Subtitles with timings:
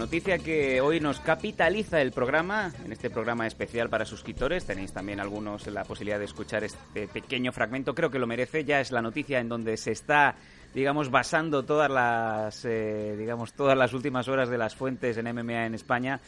[0.00, 5.20] noticia que hoy nos capitaliza el programa, en este programa especial para suscriptores, tenéis también
[5.20, 9.02] algunos la posibilidad de escuchar este pequeño fragmento, creo que lo merece, ya es la
[9.02, 10.36] noticia en donde se está
[10.72, 15.66] digamos basando todas las eh, digamos todas las últimas horas de las fuentes en MMA
[15.66, 16.18] en España.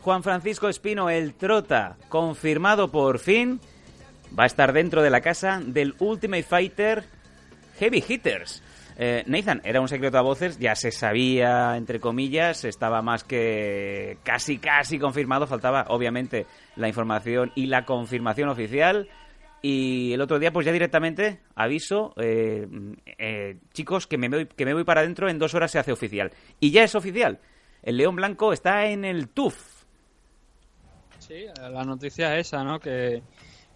[0.00, 3.60] Juan Francisco Espino el Trota, confirmado por fin,
[4.36, 7.04] va a estar dentro de la casa del Ultimate Fighter
[7.78, 8.64] Heavy Hitters.
[8.96, 14.18] Eh, Nathan, era un secreto a voces, ya se sabía, entre comillas, estaba más que
[14.22, 19.08] casi, casi confirmado, faltaba obviamente la información y la confirmación oficial.
[19.64, 22.66] Y el otro día, pues ya directamente aviso, eh,
[23.18, 25.92] eh, chicos, que me, voy, que me voy para adentro, en dos horas se hace
[25.92, 26.32] oficial.
[26.58, 27.38] Y ya es oficial.
[27.82, 29.84] El León Blanco está en el TUF.
[31.20, 32.80] Sí, la noticia es esa, ¿no?
[32.80, 33.22] Que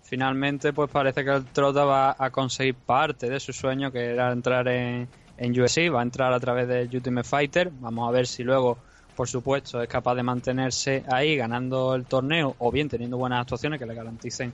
[0.06, 4.33] finalmente pues parece que el Trota va a conseguir parte de su sueño que era
[4.33, 8.27] entrar en, en UFC, va a entrar a través de Ultimate Fighter, vamos a ver
[8.27, 8.78] si luego
[9.17, 13.78] por supuesto es capaz de mantenerse ahí ganando el torneo o bien teniendo buenas actuaciones
[13.80, 14.53] que le garanticen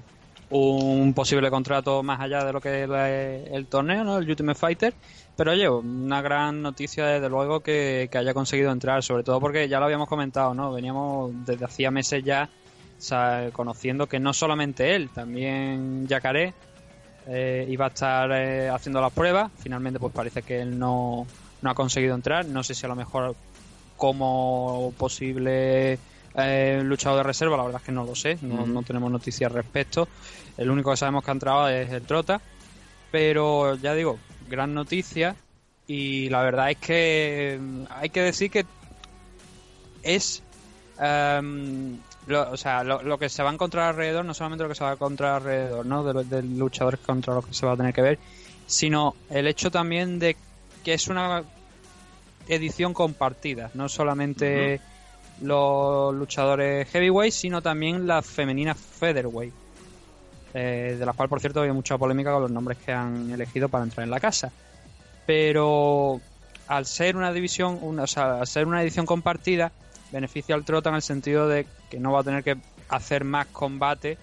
[0.52, 4.18] un posible contrato más allá de lo que es el torneo, ¿no?
[4.18, 4.94] el Ultimate Fighter.
[5.34, 9.66] Pero oye, una gran noticia desde luego que, que, haya conseguido entrar, sobre todo porque
[9.66, 10.70] ya lo habíamos comentado, ¿no?
[10.70, 12.50] Veníamos desde hacía meses ya
[13.52, 16.54] conociendo que no solamente él, también Yacaré
[17.26, 19.50] eh, iba a estar eh, haciendo las pruebas.
[19.58, 21.26] Finalmente, pues parece que él no,
[21.60, 22.46] no ha conseguido entrar.
[22.46, 23.34] No sé si a lo mejor
[23.96, 25.98] como posible
[26.34, 29.50] eh, luchador de reserva, la verdad es que no lo sé, no, no tenemos noticias
[29.50, 30.08] al respecto.
[30.56, 32.40] El único que sabemos que ha entrado es el Trota,
[33.10, 35.36] pero ya digo, gran noticia
[35.86, 38.66] y la verdad es que hay que decir que
[40.02, 40.42] es
[40.98, 44.74] um, lo, o sea, lo, que se va a encontrar alrededor, no solamente lo que
[44.74, 46.04] se va a encontrar alrededor, ¿no?
[46.04, 48.18] De, de luchadores contra los que se va a tener que ver,
[48.66, 50.36] sino el hecho también de
[50.84, 51.42] que es una
[52.48, 54.80] edición compartida, no solamente
[55.40, 59.52] los luchadores heavyweight, sino también la femenina featherweight,
[60.54, 63.68] eh, de la cual, por cierto, había mucha polémica con los nombres que han elegido
[63.68, 64.52] para entrar en la casa.
[65.26, 66.20] Pero
[66.68, 69.72] al ser una división, una, o sea, al ser una edición compartida,
[70.12, 72.56] beneficia al Trota en el sentido de que no va a tener que
[72.88, 74.18] hacer más combate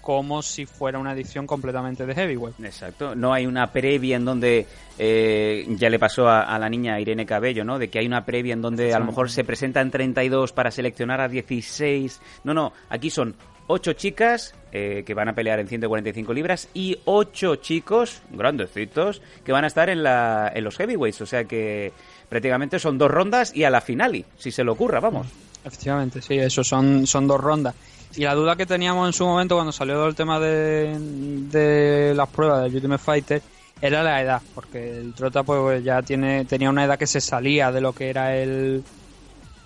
[0.00, 2.58] como si fuera una edición completamente de heavyweight.
[2.60, 4.66] Exacto, no hay una previa en donde
[4.98, 7.78] eh, ya le pasó a, la niña Irene Cabello, ¿no?
[7.78, 11.20] De que hay una previa en donde a lo mejor se presentan 32 para seleccionar
[11.20, 12.20] a 16.
[12.44, 13.34] No, no, aquí son
[13.70, 19.52] 8 chicas eh, que van a pelear en 145 libras y 8 chicos, grandecitos, que
[19.52, 21.20] van a estar en, la, en los heavyweights.
[21.20, 21.92] O sea que
[22.28, 25.28] prácticamente son dos rondas y a la finale, si se le ocurra, vamos.
[25.64, 27.74] Efectivamente, sí, eso son, son dos rondas.
[28.16, 32.28] Y la duda que teníamos en su momento cuando salió el tema de, de las
[32.28, 33.42] pruebas del Ultimate Fighter
[33.80, 37.70] era la edad, porque el Trota pues ya tiene tenía una edad que se salía
[37.70, 38.82] de lo que era el,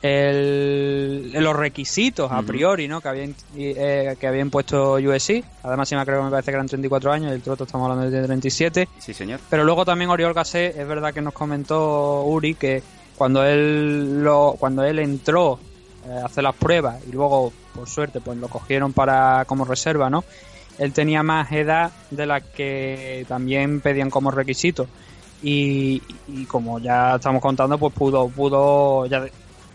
[0.07, 3.01] el, los requisitos a priori ¿no?
[3.01, 6.57] que habían eh, que habían puesto USC además si me creo que me parece que
[6.57, 9.41] eran 34 años y el Trota estamos hablando de 37 sí señor.
[9.49, 12.83] Pero luego también Oriol Gasset es verdad que nos comentó Uri que
[13.17, 15.59] cuando él lo cuando él entró
[16.07, 20.11] eh, a hacer las pruebas y luego por suerte pues lo cogieron para como reserva
[20.11, 20.23] no
[20.79, 24.87] él tenía más edad de la que también pedían como requisito.
[25.43, 29.25] Y, y como ya estamos contando pues pudo pudo ya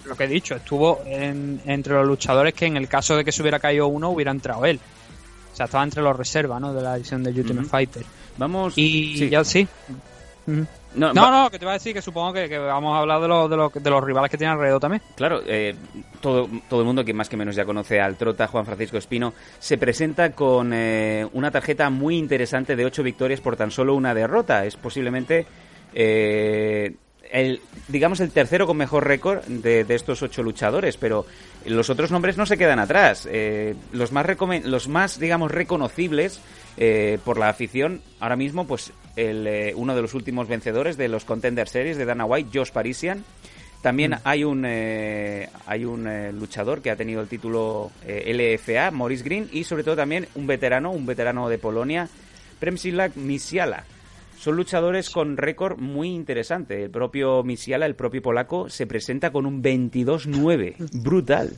[0.06, 3.42] lo que he dicho, estuvo entre los luchadores que en el caso de que se
[3.42, 4.80] hubiera caído uno hubiera entrado él.
[5.52, 6.74] O sea, estaba entre los reservas, ¿no?
[6.74, 8.06] De la edición de Ultimate Fighter.
[8.38, 8.74] Vamos.
[8.78, 9.68] Y ya sí.
[10.96, 13.48] No, no, que te iba a decir que supongo que, vamos a hablar de, lo,
[13.48, 15.04] de, lo, de, los rivales que tiene alrededor también.
[15.16, 15.76] Claro, eh,
[16.20, 19.34] todo, todo el mundo que más que menos ya conoce al Trota, Juan Francisco Espino,
[19.60, 24.16] se presenta con eh, una tarjeta muy interesante de ocho victorias por tan solo una
[24.16, 24.66] derrota.
[24.66, 25.46] Es posiblemente
[25.94, 26.96] eh,
[27.32, 31.26] el, digamos, el tercero con mejor récord de, estos ocho luchadores, pero
[31.66, 33.28] los otros nombres no se quedan atrás.
[33.32, 34.26] Eh, los, más
[34.64, 36.40] los más, digamos, reconocibles
[36.78, 41.08] eh, por la afición, ahora mismo, pues el, eh, uno de los últimos vencedores de
[41.08, 43.24] los Contender Series de Dana White, Josh Parisian.
[43.82, 44.20] También mm.
[44.26, 49.84] hay un hay un luchador que ha tenido el título LFA, Maurice Green, y sobre
[49.84, 52.10] todo también un veterano, un veterano de Polonia,
[52.60, 53.86] Premsilak Misiala
[54.40, 56.86] son luchadores con récord muy interesante.
[56.86, 60.76] El propio Misiala, el propio polaco, se presenta con un 22-9.
[60.94, 61.52] Brutal.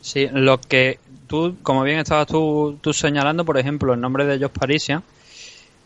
[0.00, 4.38] Sí, lo que tú, como bien estabas tú, tú señalando, por ejemplo, el nombre de
[4.38, 5.02] Josh Parisian,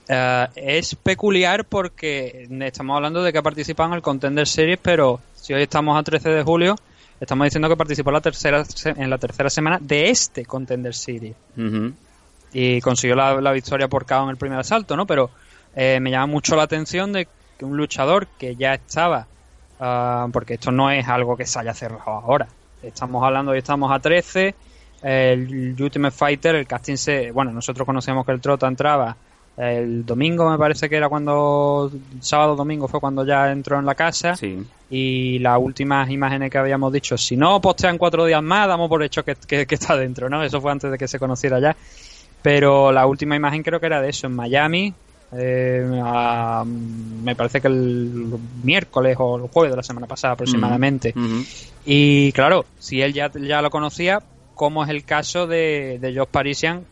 [0.08, 5.20] eh, es peculiar porque estamos hablando de que ha participado en el Contender Series, pero
[5.35, 6.76] si hoy estamos a 13 de julio,
[7.20, 11.35] estamos diciendo que participó la tercera, en la tercera semana de este Contender Series.
[12.52, 15.06] Y consiguió la, la, victoria por KO en el primer asalto, ¿no?
[15.06, 15.31] Pero
[15.80, 19.26] eh, me llama mucho la atención de que un luchador que ya estaba
[19.80, 22.48] ah, porque esto no es algo que se haya cerrado ahora.
[22.82, 24.54] Estamos hablando, hoy estamos a 13,
[25.02, 27.30] el Ultimate Fighter, el casting se...
[27.30, 29.16] Bueno, nosotros conocemos que el Trota entraba
[29.56, 31.90] el domingo, me parece que era cuando...
[32.20, 34.36] Sábado, domingo fue cuando ya entró en la casa.
[34.36, 34.64] Sí.
[34.90, 39.02] Y las últimas imágenes que habíamos dicho, si no postean cuatro días más, damos por
[39.02, 40.42] hecho que, que- que está dentro, ¿no?
[40.44, 41.76] Eso fue antes de que se conociera ya.
[42.42, 44.94] Pero la última imagen creo que era de eso, en Miami.
[45.32, 48.28] Eh, a- me parece que el
[48.62, 51.12] miércoles o el jueves de la semana pasada aproximadamente.
[51.84, 54.20] Y claro, si él ya, ya lo conocía,
[54.54, 56.84] como es el caso de, de Josh Parisian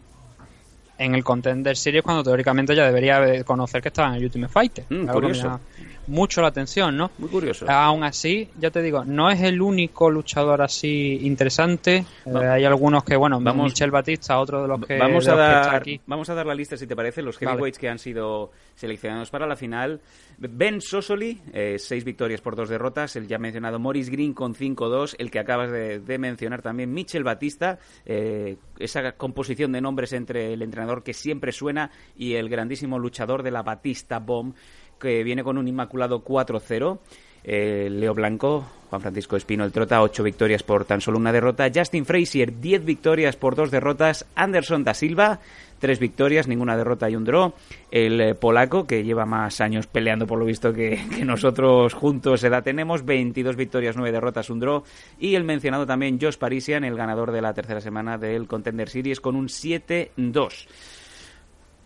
[0.99, 4.53] en el Contender Series cuando teóricamente ya debería de conocer que estaba en el Ultimate
[4.53, 4.85] Fighter.
[4.89, 5.61] Mm, curioso.
[6.07, 7.11] Mucho la atención, ¿no?
[7.19, 7.67] Muy curioso.
[7.69, 12.05] Aún así, ya te digo, no es el único luchador así interesante.
[12.25, 12.43] No.
[12.43, 15.35] Eh, hay algunos que, bueno, Vamos- Michel Batista, otro de los que, vamos, de a
[15.35, 16.01] los que está dar, aquí.
[16.07, 17.51] vamos a dar la lista, si te parece, los Vale.
[17.53, 20.01] heavyweights que han sido seleccionados para la final.
[20.39, 23.17] Ben Sosoli, eh, seis victorias por dos derrotas.
[23.17, 25.15] El ya mencionado Morris Green con 5-2.
[25.19, 27.79] El que acabas de, de mencionar también, Michel Batista.
[28.05, 33.43] eh, esa composición de nombres entre el entrenador que siempre suena y el grandísimo luchador
[33.43, 34.55] de la Batista Bomb,
[34.99, 36.99] que viene con un inmaculado 4-0.
[37.49, 41.71] Eh, Leo Blanco, Juan Francisco Espino el Trota, 8 victorias por tan solo una derrota.
[41.73, 44.27] Justin Frazier, 10 victorias por dos derrotas.
[44.35, 45.39] Anderson da Silva,
[45.79, 47.53] 3 victorias, ninguna derrota y un draw.
[47.91, 52.65] El eh, polaco, que lleva más años peleando por lo visto que, nosotros juntos edad
[52.65, 54.83] tenemos, 22 victorias, 9 derrotas, un draw.
[55.19, 59.21] Y el mencionado también Josh Parisian, el ganador de la tercera semana del Contender Series,
[59.21, 60.67] con un 7-2.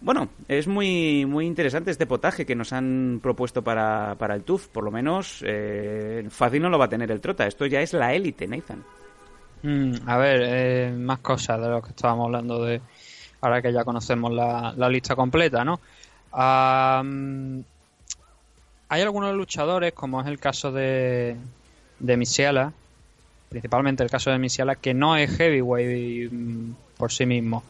[0.03, 4.69] Bueno, es muy, muy interesante este potaje que nos han propuesto para, para el TUF.
[4.69, 7.47] Por lo menos eh, fácil no lo va a tener el Trota.
[7.47, 8.83] Esto ya es la élite, Nathan.
[9.63, 12.81] Mm, a ver, eh, más cosas de lo que estábamos hablando de
[13.43, 15.81] ahora que ya conocemos la, la lista completa, ¿no?
[16.33, 17.63] Am,
[18.89, 21.37] hay algunos luchadores, como es el caso de,
[21.99, 22.73] de Misiala,
[23.49, 27.63] principalmente el caso de Misiala, que no es heavyweight mm, por sí mismo.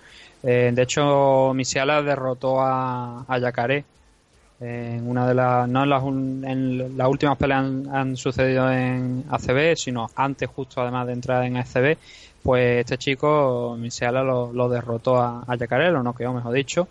[0.42, 3.84] Eh, de hecho, Misiala derrotó a, a Yacaré
[4.62, 9.74] en una de las no en las, en las últimas peleas han, sucedido en ACB
[9.74, 11.96] sino antes justo además de entrar en ACB
[12.42, 16.88] pues este chico Misiala lo, derrotó a, a Yacaré lo noqueó mejor dicho.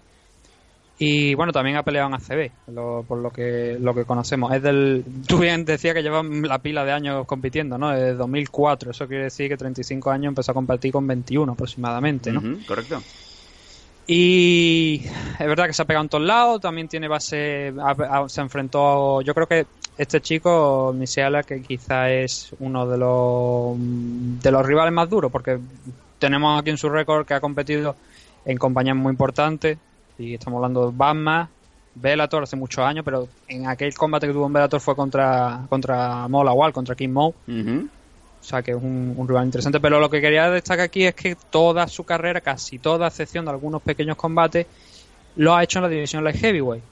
[0.98, 4.52] Y bueno también ha peleado en ACB lo- por lo que lo que conocemos.
[4.54, 8.92] Es del tú bien decías que lleva la pila de años compitiendo no desde 2004
[8.92, 13.02] eso quiere decir que 35 años empezó a competir con 21 aproximadamente no correcto.
[14.12, 15.04] Y
[15.40, 19.22] es verdad que se ha pegado en todos lados, también tiene base, ha- se enfrentó,
[19.22, 19.68] yo creo que
[19.98, 23.76] este chico, Misiala, que quizá es uno de los,
[24.42, 25.60] de los rivales más duros, porque
[26.18, 27.96] tenemos aquí en su récord que ha competido
[28.46, 29.78] en compañías muy importantes,
[30.18, 31.48] y estamos hablando de Batman,
[31.94, 36.28] Bellator hace muchos años, pero en aquel combate que tuvo en Bellator fue contra, contra
[36.28, 37.88] Mola Wall, contra King Mo, Ujú.
[38.40, 39.80] O sea que es un, un rival interesante.
[39.80, 43.46] Pero lo que quería destacar aquí es que toda su carrera, casi toda, a excepción
[43.46, 44.66] de algunos pequeños combates,
[45.36, 46.84] lo ha hecho en la división light heavyweight.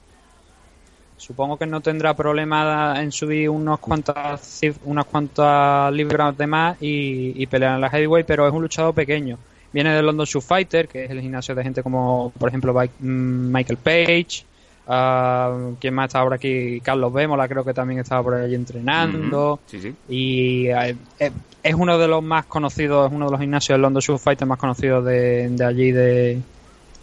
[1.16, 7.42] Supongo que no tendrá problema en subir unos cuantas unas cuantas libras de más y,
[7.42, 9.36] y pelear en la heavyweight, pero es un luchador pequeño.
[9.72, 13.52] Viene del London Shoot Fighter, que es el gimnasio de gente como, por ejemplo, mm,
[13.52, 14.44] Michael Page.
[14.88, 16.80] Ah, ¿Quién más está ahora aquí?
[16.80, 19.52] Carlos Bémola, creo que también estaba por allí entrenando.
[19.54, 19.60] Ujú.
[19.66, 19.94] Sí, sí.
[20.08, 21.30] Y eh, eh,
[21.62, 24.46] es uno de los más conocidos, es uno de los gimnasios del London Shoot Fighter
[24.48, 26.40] más conocidos de, de allí de,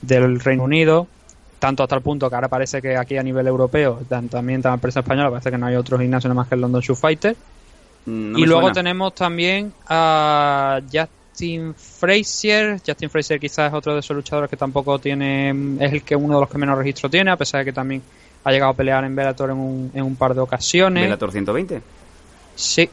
[0.01, 1.07] del Reino Unido.
[1.59, 4.73] Tanto hasta el punto que ahora parece que aquí a nivel europeo, tan- también la
[4.73, 7.35] empresa española, parece que no hay otro gimnasio nada más que el London Shoot Fighter.
[8.05, 8.73] Mm, no y luego suena.
[8.73, 10.79] tenemos también a
[11.35, 12.79] Justin Frazier.
[12.85, 15.49] Justin Frazier quizás es otro de esos luchadores que tampoco tiene,
[15.81, 18.01] es el que uno de los que menos registro tiene, a pesar de que también
[18.45, 21.03] ha llegado a pelear en Bellator en un, en un par de ocasiones.
[21.03, 21.81] Bellator 120.
[22.55, 22.89] Sí.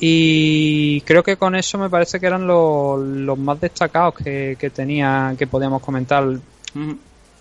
[0.00, 4.70] Y creo que con eso me parece que eran los, los más destacados que, que
[4.70, 6.26] tenía, que podíamos comentar.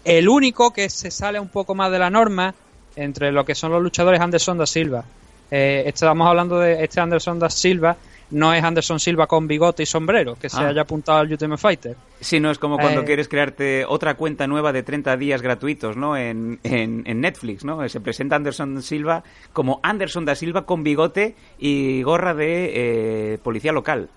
[0.03, 2.53] El único que se sale un poco más de la norma
[2.95, 5.03] entre lo que son los luchadores Anderson da Silva.
[5.51, 7.95] Eh, estamos hablando de este Anderson da Silva,
[8.31, 10.69] no es Anderson Silva con bigote y sombrero, que se Ah.
[10.69, 11.95] haya apuntado al Ultimate Fighter.
[12.19, 15.95] Sí, no es como cuando Eh, quieres crearte otra cuenta nueva de 30 días gratuitos,
[15.95, 16.17] ¿no?
[16.17, 17.87] En, en, en Netflix, ¿no?
[17.87, 19.23] Se presenta Anderson Silva
[19.53, 24.09] como Anderson da Silva con bigote y gorra de eh, policía local.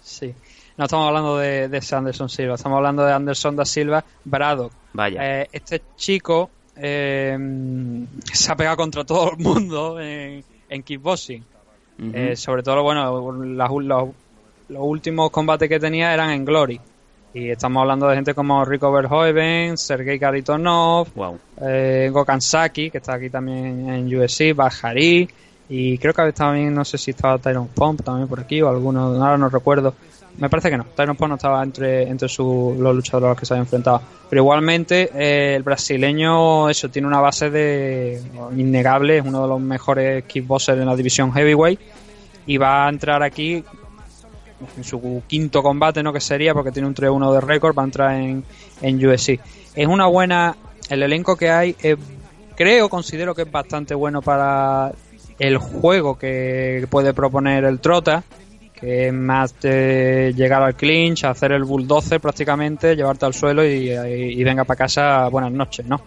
[0.00, 0.34] Sí.
[0.76, 4.72] No estamos hablando de, de ese Anderson Silva, estamos hablando de Anderson da Silva Braddock.
[4.92, 5.42] Vaya.
[5.42, 7.36] Eh, este chico eh,
[8.32, 11.44] se ha pegado contra todo el mundo en, en kickboxing.
[12.12, 14.08] Eh, sobre todo, bueno, las- los,
[14.68, 16.80] los últimos combates que tenía eran en Glory.
[17.34, 21.38] Y estamos hablando de gente como Rico Verhoeven, Sergei Karitonov, Wow.
[21.62, 25.28] eh, Saki, que está aquí también en USC, Bajari,
[25.68, 29.02] Y creo que también, no sé si estaba Tyron Pump también por aquí o alguno,
[29.22, 29.94] ahora no recuerdo.
[30.38, 33.54] Me parece que no, Tyron no estaba entre, entre los luchadores a los que se
[33.54, 34.00] había enfrentado.
[34.28, 38.22] Pero igualmente, eh, el brasileño, eso, tiene una base de
[38.56, 41.80] innegable, es uno de los mejores kickboxers en la división heavyweight.
[42.46, 43.62] Y va a entrar aquí
[44.76, 46.12] en su quinto combate, ¿no?
[46.12, 48.44] Que sería, porque tiene un 3-1 de récord, va a entrar en,
[48.80, 49.38] en USC.
[49.74, 50.56] Es una buena.
[50.88, 51.76] El elenco que hay,
[52.56, 54.92] creo, considero que es bastante bueno para
[55.38, 58.22] el juego que puede proponer el Trota,
[58.80, 64.42] que es más de llegar al clinch, hacer el bulldozer prácticamente, llevarte al suelo y,
[64.42, 66.00] venga para casa buenas noches, ¿no?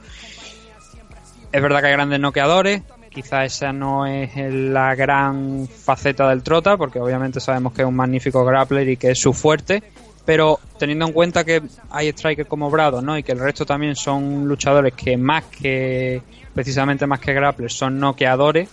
[1.51, 6.77] Es verdad que hay grandes noqueadores, quizá esa no es la gran faceta del Trota,
[6.77, 9.83] porque obviamente sabemos que es un magnífico grappler y que es su fuerte,
[10.25, 11.61] pero teniendo en cuenta que
[11.91, 13.15] hay strikers como Brado, ¿no?
[13.17, 16.23] Y que el resto también son luchadores que más que,
[16.55, 18.67] precisamente más que grapplers, son noqueadores,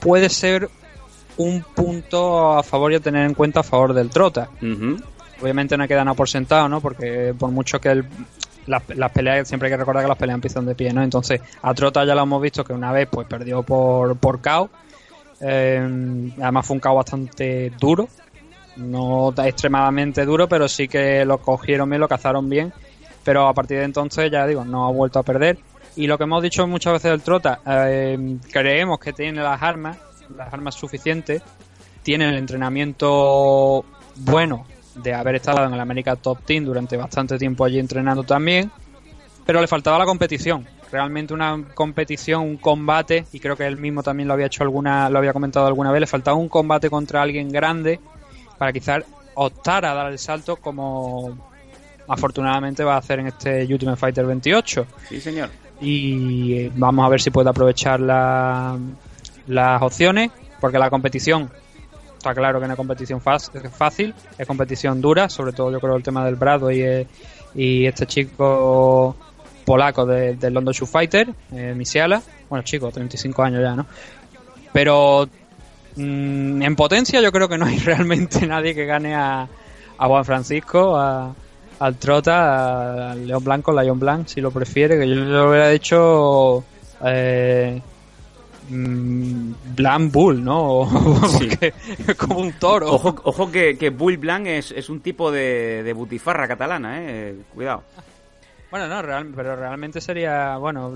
[0.00, 0.68] puede ser
[1.38, 4.48] un punto a favor y a tener en cuenta a favor del Trota.
[5.40, 6.80] Obviamente no queda nada por sentado, ¿no?
[6.80, 8.02] Porque por mucho que
[8.66, 11.02] las, peleas, siempre hay que recordar que las peleas empiezan de pie, ¿no?
[11.02, 14.70] Entonces, a Trota ya lo hemos visto que una vez pues perdió por, por KO.
[15.40, 18.08] Eh, además fue un KO bastante duro.
[18.76, 22.72] No extremadamente duro, pero sí que lo cogieron bien, lo cazaron bien.
[23.24, 25.58] Pero a partir de entonces, ya digo, no ha vuelto a perder.
[25.96, 29.96] Y lo que hemos dicho muchas veces del Trota, eh, creemos que tiene las armas,
[30.34, 31.42] las armas suficientes,
[32.02, 33.84] tiene el entrenamiento
[34.16, 38.70] bueno de haber estado en el América Top Team durante bastante tiempo allí entrenando también,
[39.44, 40.66] pero le faltaba la competición.
[40.90, 45.10] Realmente una competición, un combate, y creo que él mismo también lo había hecho alguna,
[45.10, 48.00] lo había comentado alguna vez, le faltaba un combate contra alguien grande
[48.56, 49.04] para quizás
[49.34, 51.36] optar a dar el salto como
[52.08, 54.86] afortunadamente va a hacer en este Ultimate Fighter 28.
[55.08, 58.00] Sí, señor y vamos a ver si puede aprovechar
[59.46, 61.50] las opciones, porque la competición,
[62.16, 66.02] está claro que no es competición fácil, es competición dura, sobre todo yo creo el
[66.02, 67.06] tema del Brado y, eh,
[67.54, 69.16] y este chico
[69.64, 73.86] polaco del de London Shoe Fighter, eh, Misiala, bueno chico, 35 años ya, ¿no?
[74.72, 75.28] Pero
[75.96, 79.48] mm, en potencia yo creo que no hay realmente nadie que gane a,
[79.98, 81.34] a Juan Francisco, a,
[81.78, 86.64] al Trota, al León Blanco, Lion Blanc, si lo prefiere, que yo lo hubiera dicho
[87.04, 87.80] eh,
[88.68, 90.88] Blanc Bull, ¿no?
[92.16, 92.92] como un toro.
[92.92, 97.36] Ojo, ojo que, que Bull Blanc es, es un tipo de, de butifarra catalana, ¿eh?
[97.54, 97.82] Cuidado.
[98.70, 100.92] Bueno, no, pero realmente sería, bueno,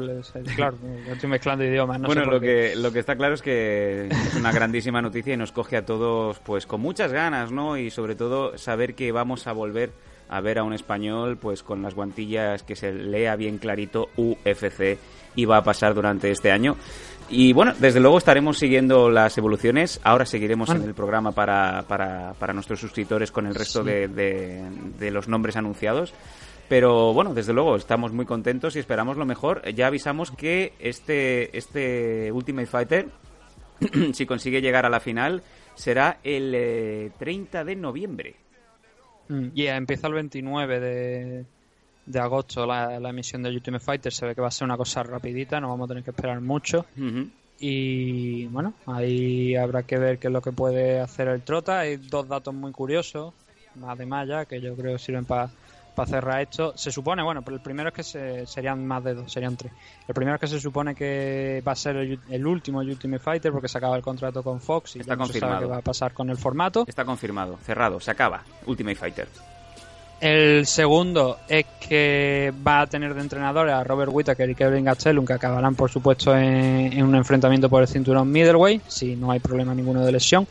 [0.56, 0.76] claro,
[1.08, 2.00] estoy mezclando idiomas.
[2.00, 5.36] No bueno, lo que, lo que está claro es que es una grandísima noticia y
[5.36, 7.76] nos coge a todos pues con muchas ganas, ¿no?
[7.76, 9.92] Y sobre todo saber que vamos a volver
[10.30, 14.98] a ver a un español pues con las guantillas que se lea bien clarito UFC
[15.34, 16.76] y va a pasar durante este año.
[17.28, 20.00] Y bueno, desde luego estaremos siguiendo las evoluciones.
[20.02, 25.10] Ahora seguiremos en el programa para, para, para, nuestros suscriptores con el resto de, de,
[25.12, 26.12] los nombres anunciados.
[26.68, 29.62] Pero bueno, desde luego estamos muy contentos y esperamos lo mejor.
[29.74, 33.08] Ya avisamos que este, este Ultimate Fighter,
[34.12, 35.42] si consigue llegar a la final,
[35.74, 38.36] será el 30 eh, de noviembre.
[39.30, 41.44] Mm, y empieza el 29 de,
[42.04, 44.12] de agosto la, emisión de Ultimate Fighter.
[44.12, 46.40] Se ve que va a ser una cosa rapidita, no vamos a tener que esperar
[46.40, 46.84] mucho.
[47.60, 51.80] Y bueno, ahí habrá que ver qué es lo que puede hacer el Trota.
[51.80, 53.32] Hay dos datos muy curiosos,
[53.76, 55.50] más de Maya, que yo creo que sirven para
[56.00, 56.72] para cerrar esto.
[56.76, 59.70] Se supone, bueno, pero el primero es que se, serían más de dos, serían tres.
[60.08, 63.68] El primero es que se supone que va a ser el, último Ultimate Fighter porque
[63.68, 65.60] se acaba el contrato con Fox y Está confirmado.
[65.60, 66.86] qué va a pasar con el formato.
[66.88, 69.28] Está confirmado, cerrado, se acaba Ultimate Fighter.
[70.22, 75.26] El segundo es que va a tener de entrenadores a Robert Whittaker y Kevin Gastelum,
[75.26, 79.40] que acabarán, por supuesto, en, en, un enfrentamiento por el cinturón middleweight, si no hay
[79.40, 80.46] problema ninguno de lesión.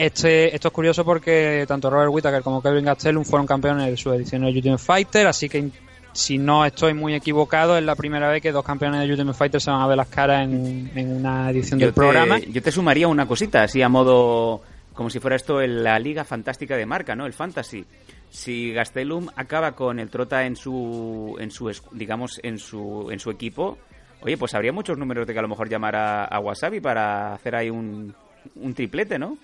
[0.00, 4.10] Este, esto es curioso porque tanto Robert Whittaker como Kevin Gastelum fueron campeones de su
[4.10, 5.68] edición de Ultimate Fighter, así que
[6.14, 9.60] si no estoy muy equivocado, es la primera vez que dos campeones de Ultimate Fighter
[9.60, 12.38] se van a ver las caras en, una edición del programa.
[12.38, 14.62] Yo te sumaría una cosita, así a modo
[14.94, 17.26] como si fuera esto en la liga fantástica de marca, ¿no?
[17.26, 17.84] El fantasy.
[18.30, 23.30] Si Gastelum acaba con el Trota en su, en su digamos, en su, en su
[23.30, 23.76] equipo,
[24.22, 27.34] oye, pues habría muchos números de que a lo mejor llamar a, a Wasabi para
[27.34, 28.14] hacer ahí un,
[28.54, 29.36] un triplete, ¿no?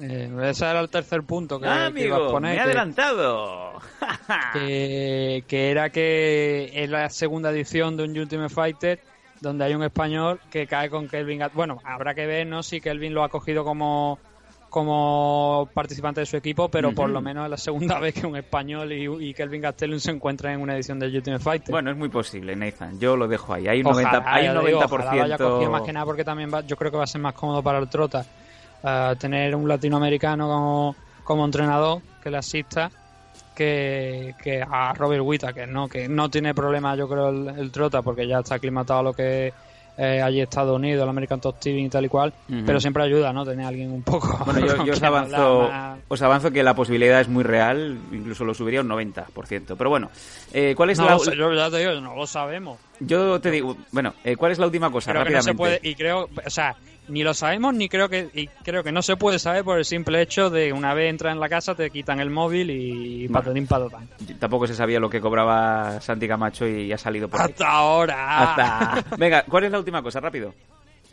[0.00, 2.52] Eh, ese era el tercer punto que, ah, iba a poner.
[2.52, 3.80] Me he adelantado.
[4.52, 9.00] que, era que es la segunda edición de un Ultimate Fighter
[9.40, 11.42] donde hay un español que cae con Kelvin.
[11.54, 12.62] Bueno, habrá que ver ¿no?
[12.62, 14.18] si Kelvin lo ha cogido como,
[14.68, 18.36] como participante de su equipo, pero por lo menos es la segunda vez que un
[18.36, 21.72] español y, Kelvin Gastelum se encuentran en una edición del Ultimate Fighter.
[21.72, 22.98] Bueno, es muy posible, Nathan.
[23.00, 23.66] Yo lo dejo ahí.
[23.66, 24.22] Hay un 90%.
[24.26, 25.70] Hay un 90%...
[25.70, 27.88] más que nada porque también yo creo que va a ser más cómodo para el
[27.88, 28.24] Trota
[28.82, 32.90] uh, tener un latinoamericano como, como entrenador que le asista
[33.54, 38.02] que, que a Robert Wita, que no, que no tiene problema yo creo el, Trota
[38.02, 39.52] porque ya está aclimatado a lo que
[40.00, 42.32] eh, allí Estados Unidos, el American Top Team y tal y cual,
[42.64, 43.44] pero siempre ayuda, ¿no?
[43.44, 44.38] Tener a alguien un poco...
[44.46, 45.68] Bueno, yo, os, avanzo,
[46.06, 49.74] os avanzo que la posibilidad es muy real, incluso lo subiría un 90%.
[49.76, 50.08] Pero bueno,
[50.52, 51.18] eh, ¿cuál es la...?
[51.36, 52.78] yo ya te digo, no lo sabemos.
[53.00, 55.12] Yo te digo, bueno, eh, ¿cuál es la última cosa?
[55.12, 55.50] rápidamente.
[55.50, 56.76] se puede, y creo, o sea,
[57.08, 59.84] ni lo sabemos ni creo que y creo que no se puede saber por el
[59.84, 63.66] simple hecho de una vez entras en la casa te quitan el móvil y patatín
[63.66, 64.08] patatán.
[64.38, 68.54] Tampoco se sabía lo que cobraba Santi Camacho y ha salido por Hasta ahora.
[68.54, 69.16] Hasta.
[69.16, 70.20] Venga, ¿cuál es la última cosa?
[70.20, 70.54] Rápido.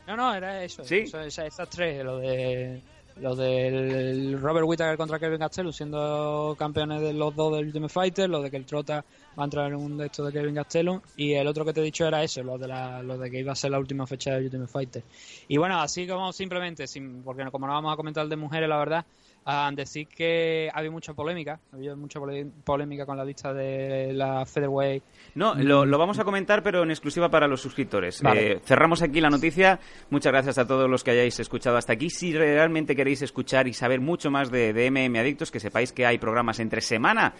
[0.08, 0.84] No, no, era eso.
[0.84, 1.06] ¿Sí?
[1.06, 2.82] esas tres, lo de
[3.22, 8.30] lo del Robert Whittaker contra Kevin Gastelum siendo campeones de los dos del Ultimate Fighter,
[8.30, 9.06] lo de que el Trota
[9.38, 11.82] va a entrar en un de estos de Kevin Gastelum y el otro que te
[11.82, 14.08] he dicho era eso, lo de, la, lo de que iba a ser la última
[14.08, 15.04] fecha del Ultimate Fighter.
[15.48, 18.78] Y bueno, así como simplemente, sin, porque como no vamos a comentar de mujeres, la
[18.78, 19.06] verdad,
[19.48, 22.20] a decir que había mucha polémica, había mucha
[22.64, 25.04] polémica con la lista de la Featherweight.
[25.36, 28.24] No, lo, vamos a comentar, pero en exclusiva para los suscriptores.
[28.36, 29.80] Eh, cerramos aquí la noticia.
[30.10, 32.10] Muchas gracias a todos los que hayáis escuchado hasta aquí.
[32.10, 36.08] Si realmente queréis escuchar y saber mucho más de, de MM Adictos, que sepáis que
[36.08, 37.36] hay programas entre semana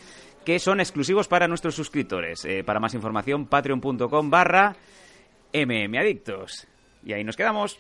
[0.46, 2.46] que son exclusivos para nuestros suscriptores.
[2.46, 4.76] Eh, para más información, patreon.com barra
[5.54, 6.68] mmadictos.
[7.04, 7.78] Y ahí nos quedamos.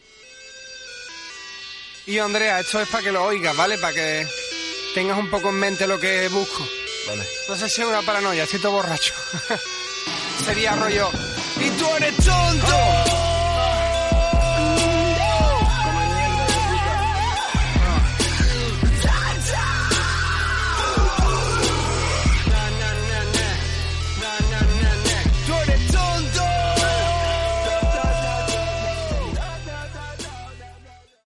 [2.07, 3.77] Y Andrea, esto es para que lo oigas, ¿vale?
[3.77, 4.27] Para que
[4.93, 6.63] tengas un poco en mente lo que busco.
[7.07, 7.23] Vale.
[7.49, 9.13] No sé si es una paranoia, estoy todo borracho.
[10.45, 11.09] Sería rollo.
[11.59, 13.04] ¡Y tú eres tonto!